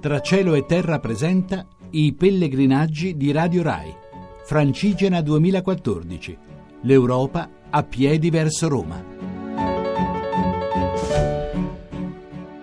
[0.00, 3.94] Tra cielo e terra presenta i pellegrinaggi di Radio Rai.
[4.46, 6.38] Francigena 2014.
[6.84, 8.96] L'Europa a piedi verso Roma.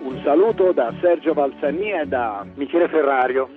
[0.02, 3.48] Un saluto da Sergio Valsani e da Michele Ferrario.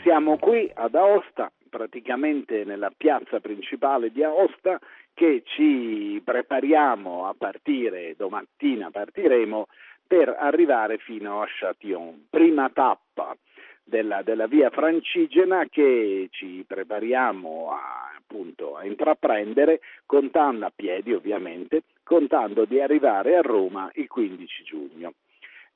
[0.00, 4.78] Siamo qui ad Aosta, praticamente nella piazza principale di Aosta,
[5.12, 9.66] che ci prepariamo a partire, domattina partiremo
[10.08, 12.26] per arrivare fino a Châtillon.
[12.30, 13.36] Prima tappa
[13.84, 21.82] della, della via francigena che ci prepariamo a, appunto, a intraprendere, contando a piedi ovviamente,
[22.02, 25.12] contando di arrivare a Roma il 15 giugno.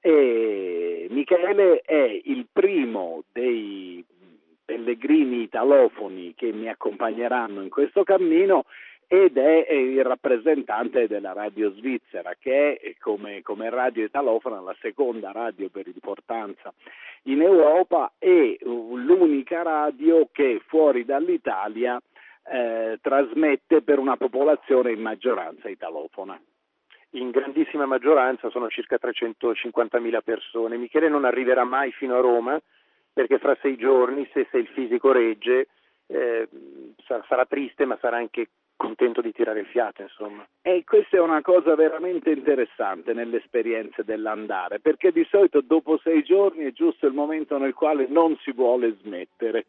[0.01, 4.05] E Michele è il primo dei
[4.65, 8.65] pellegrini italofoni che mi accompagneranno in questo cammino
[9.13, 15.33] ed è il rappresentante della radio svizzera che è come, come, radio italofona la seconda
[15.33, 16.73] radio per importanza
[17.25, 22.01] in Europa e l'unica radio che fuori dall'Italia
[22.51, 26.41] eh, trasmette per una popolazione in maggioranza italofona.
[27.11, 30.79] In grandissima maggioranza sono circa 350.000 persone.
[30.79, 32.59] Michele non arriverà mai fino a Roma
[33.13, 35.69] perché fra sei giorni, se, se il fisico regge,
[36.07, 36.49] eh,
[37.29, 38.49] sarà triste ma sarà anche
[38.83, 40.45] contento di tirare il fiato, insomma.
[40.61, 46.25] E questa è una cosa veramente interessante nelle esperienze dell'andare, perché di solito dopo sei
[46.25, 49.67] giorni è giusto il momento nel quale non si vuole smettere.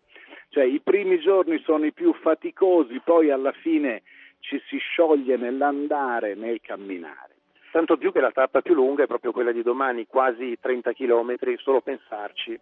[0.50, 4.02] Cioè i primi giorni sono i più faticosi, poi alla fine
[4.40, 7.36] ci si scioglie nell'andare, nel camminare.
[7.72, 11.36] Tanto più che la tappa più lunga è proprio quella di domani, quasi 30 km,
[11.58, 12.60] solo pensarci.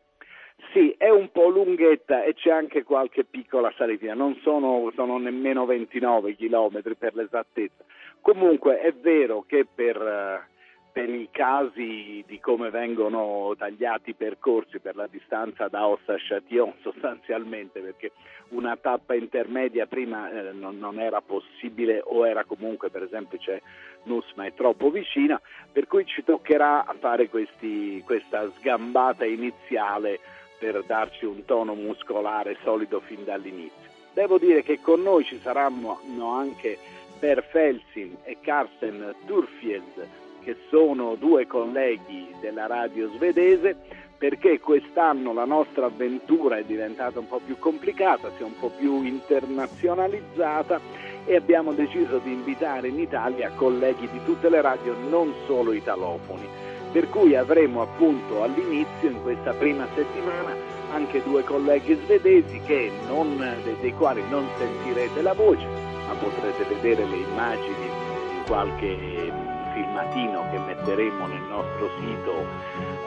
[0.74, 5.66] Sì, è un po' lunghetta e c'è anche qualche piccola salitina, non sono, sono nemmeno
[5.66, 7.84] 29 km per l'esattezza.
[8.22, 10.48] Comunque è vero che per,
[10.94, 16.18] per, i casi di come vengono tagliati i percorsi per la distanza da Ossa a
[16.18, 18.12] Châtillon sostanzialmente, perché
[18.50, 23.60] una tappa intermedia prima eh, non, non, era possibile o era comunque per esempio c'è
[24.04, 30.20] Nusma è troppo vicina, per cui ci toccherà fare questi, questa sgambata iniziale
[30.62, 33.90] per darci un tono muscolare solido fin dall'inizio.
[34.14, 36.78] Devo dire che con noi ci saranno anche
[37.18, 40.08] Per Felsin e Carsten Turfield,
[40.44, 43.76] che sono due colleghi della radio svedese,
[44.20, 48.70] perché quest'anno la nostra avventura è diventata un po' più complicata, si è un po'
[48.70, 50.80] più internazionalizzata
[51.26, 56.71] e abbiamo deciso di invitare in Italia colleghi di tutte le radio, non solo italofoni
[56.92, 60.54] per cui avremo appunto all'inizio, in questa prima settimana,
[60.92, 62.62] anche due colleghi svedesi
[63.08, 63.38] non,
[63.80, 65.66] dei quali non sentirete la voce,
[66.08, 67.86] ma potrete vedere le immagini
[68.36, 69.32] in qualche
[69.74, 72.46] filmatino che metteremo nel nostro sito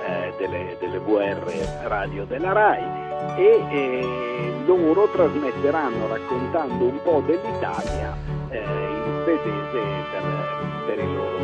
[0.07, 3.03] eh, delle, delle, VR radio della RAI.
[3.37, 8.17] E eh, loro trasmetteranno raccontando un po' dell'Italia
[8.49, 9.81] eh, in svedese
[10.11, 11.35] per, per il loro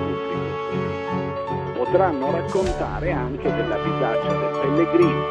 [1.91, 5.25] potranno raccontare anche della bisaccia del pellegrino,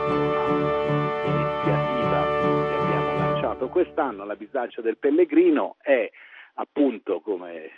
[1.24, 2.25] iniziativa
[2.68, 4.25] che abbiamo lanciato quest'anno.
[4.25, 6.12] La bisaccia del pellegrino è
[6.56, 7.72] appunto come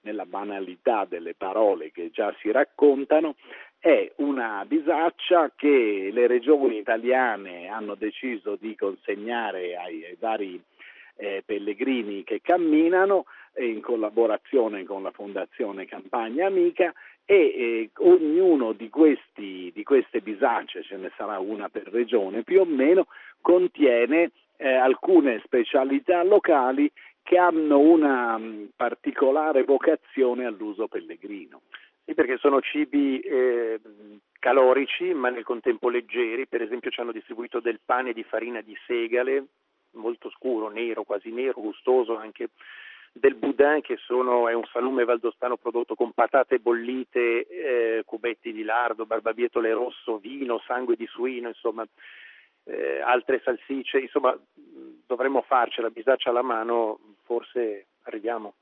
[0.00, 3.34] nella banalità delle parole che già si raccontano,
[3.78, 10.58] è una bisaccia che le regioni italiane hanno deciso di consegnare ai, ai vari
[11.16, 13.26] eh, pellegrini che camminano
[13.58, 16.92] in collaborazione con la Fondazione Campagna Amica
[17.24, 22.60] e eh, ognuno di, questi, di, queste bisacce, ce ne sarà una per regione più
[22.60, 23.06] o meno,
[23.40, 26.90] contiene eh, alcune specialità locali
[27.22, 31.62] che hanno una mh, mm, particolare vocazione all'uso pellegrino.
[32.04, 33.80] Sì, perché sono cibi eh,
[34.38, 38.76] calorici ma nel contempo leggeri, per esempio ci hanno distribuito del pane di farina di
[38.86, 39.44] segale,
[39.96, 42.50] molto scuro, nero, quasi nero, gustoso anche
[43.18, 48.62] del boudin che sono, è un salume valdostano prodotto con patate bollite, eh, cubetti di
[48.62, 51.86] lardo, barbabietole rosso, vino, sangue di suino, insomma
[52.64, 54.36] eh, altre salsicce, insomma
[55.06, 58.54] dovremmo farcela, bisaccia alla mano, forse arriviamo.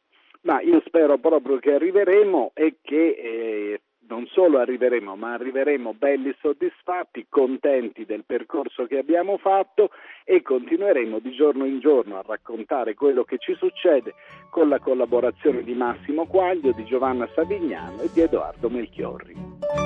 [0.42, 3.80] Ma io spero proprio che arriveremo e che eh,
[4.24, 9.90] non solo arriveremo, ma arriveremo belli soddisfatti, contenti del percorso che abbiamo fatto
[10.24, 14.14] e continueremo di giorno in giorno a raccontare quello che ci succede
[14.48, 19.83] con la collaborazione di Massimo Quaglio, di Giovanna Savignano e di Edoardo Melchiorri.